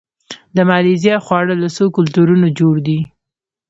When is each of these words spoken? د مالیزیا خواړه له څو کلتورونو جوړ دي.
د 0.55 0.57
مالیزیا 0.69 1.15
خواړه 1.25 1.55
له 1.63 1.67
څو 1.75 1.85
کلتورونو 1.97 2.47
جوړ 2.59 2.75
دي. 2.87 2.99